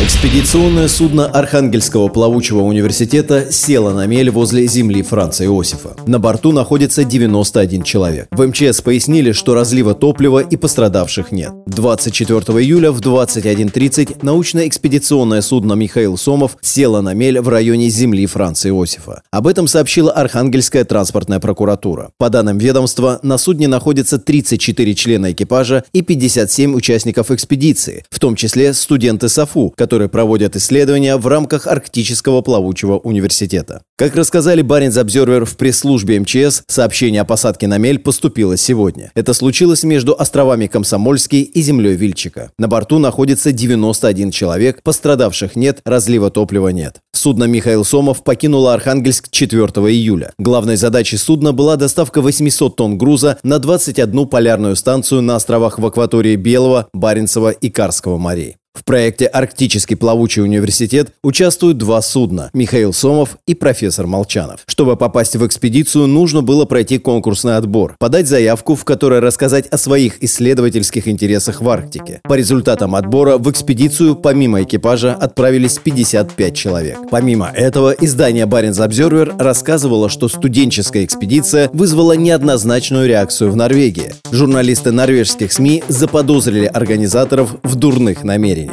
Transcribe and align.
Экспедиционное 0.00 0.88
судно 0.88 1.26
Архангельского 1.26 2.08
плавучего 2.08 2.62
университета 2.62 3.52
село 3.52 3.92
на 3.92 4.06
мель 4.06 4.28
возле 4.28 4.66
земли 4.66 5.02
Франца 5.02 5.44
Иосифа. 5.44 5.94
На 6.08 6.18
борту 6.18 6.50
находится 6.50 7.04
91 7.04 7.84
человек. 7.84 8.26
В 8.32 8.44
МЧС 8.44 8.80
пояснили, 8.80 9.30
что 9.30 9.54
разлива 9.54 9.94
топлива 9.94 10.40
и 10.40 10.56
пострадавших 10.56 11.30
нет. 11.30 11.52
24 11.66 12.40
июля 12.60 12.90
в 12.90 13.00
21.30 13.00 14.18
научно-экспедиционное 14.22 15.40
судно 15.42 15.74
«Михаил 15.74 16.16
Сомов» 16.16 16.56
село 16.60 17.00
на 17.00 17.14
мель 17.14 17.40
в 17.40 17.48
районе 17.48 17.88
земли 17.88 18.26
Франца 18.26 18.70
Иосифа. 18.70 19.22
Об 19.30 19.46
этом 19.46 19.68
сообщила 19.68 20.10
Архангельская 20.10 20.84
транспортная 20.84 21.38
прокуратура. 21.38 22.10
По 22.18 22.30
данным 22.30 22.58
ведомства, 22.58 23.20
на 23.22 23.38
судне 23.38 23.68
находится 23.68 24.18
34 24.18 24.94
члена 24.96 25.30
экипажа 25.30 25.84
и 25.92 26.02
57 26.02 26.74
участников 26.74 27.30
экспедиции, 27.30 28.04
в 28.10 28.18
том 28.18 28.34
числе 28.34 28.74
студенты 28.74 29.28
САФУ, 29.28 29.72
которые 29.84 30.08
проводят 30.08 30.56
исследования 30.56 31.18
в 31.18 31.26
рамках 31.26 31.66
Арктического 31.66 32.40
плавучего 32.40 32.96
университета. 32.96 33.82
Как 33.98 34.16
рассказали 34.16 34.62
Баренц 34.62 34.96
Обзервер 34.96 35.44
в 35.44 35.58
пресс-службе 35.58 36.18
МЧС, 36.20 36.62
сообщение 36.66 37.20
о 37.20 37.26
посадке 37.26 37.66
на 37.66 37.76
мель 37.76 37.98
поступило 37.98 38.56
сегодня. 38.56 39.12
Это 39.14 39.34
случилось 39.34 39.82
между 39.82 40.18
островами 40.18 40.68
Комсомольский 40.68 41.42
и 41.42 41.60
землей 41.60 41.96
Вильчика. 41.96 42.50
На 42.58 42.66
борту 42.66 42.98
находится 42.98 43.52
91 43.52 44.30
человек, 44.30 44.82
пострадавших 44.82 45.54
нет, 45.54 45.80
разлива 45.84 46.30
топлива 46.30 46.68
нет. 46.68 47.00
Судно 47.12 47.44
«Михаил 47.44 47.84
Сомов» 47.84 48.24
покинуло 48.24 48.72
Архангельск 48.72 49.30
4 49.30 49.60
июля. 49.60 50.32
Главной 50.38 50.76
задачей 50.76 51.18
судна 51.18 51.52
была 51.52 51.76
доставка 51.76 52.22
800 52.22 52.74
тонн 52.74 52.96
груза 52.96 53.38
на 53.42 53.58
21 53.58 54.28
полярную 54.28 54.76
станцию 54.76 55.20
на 55.20 55.36
островах 55.36 55.78
в 55.78 55.84
акватории 55.84 56.36
Белого, 56.36 56.88
Баренцева 56.94 57.50
и 57.50 57.68
Карского 57.68 58.16
морей. 58.16 58.56
В 58.74 58.82
проекте 58.82 59.26
«Арктический 59.26 59.96
плавучий 59.96 60.42
университет» 60.42 61.12
участвуют 61.22 61.78
два 61.78 62.02
судна– 62.02 62.50
Михаил 62.52 62.92
Сомов 62.92 63.38
и 63.46 63.54
профессор 63.54 64.08
Молчанов. 64.08 64.60
Чтобы 64.66 64.96
попасть 64.96 65.36
в 65.36 65.46
экспедицию, 65.46 66.08
нужно 66.08 66.42
было 66.42 66.64
пройти 66.64 66.98
конкурсный 66.98 67.56
отбор, 67.56 67.94
подать 68.00 68.26
заявку, 68.26 68.74
в 68.74 68.84
которой 68.84 69.20
рассказать 69.20 69.68
о 69.68 69.78
своих 69.78 70.22
исследовательских 70.24 71.06
интересах 71.06 71.60
в 71.60 71.68
Арктике. 71.68 72.20
По 72.24 72.34
результатам 72.34 72.96
отбора 72.96 73.38
в 73.38 73.48
экспедицию 73.48 74.16
помимо 74.16 74.64
экипажа 74.64 75.14
отправились 75.14 75.78
55 75.78 76.56
человек. 76.56 76.98
Помимо 77.10 77.50
этого, 77.54 77.92
издание 77.92 78.46
«Баренц 78.46 78.80
Обзервер» 78.80 79.34
рассказывало, 79.38 80.08
что 80.08 80.28
студенческая 80.28 81.04
экспедиция 81.04 81.70
вызвала 81.72 82.14
неоднозначную 82.14 83.06
реакцию 83.06 83.52
в 83.52 83.56
Норвегии. 83.56 84.12
Журналисты 84.32 84.90
норвежских 84.90 85.52
СМИ 85.52 85.84
заподозрили 85.86 86.66
организаторов 86.66 87.54
в 87.62 87.76
дурных 87.76 88.24
намерениях. 88.24 88.63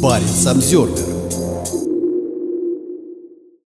Баренц 0.00 0.46
Обзервер. 0.46 1.17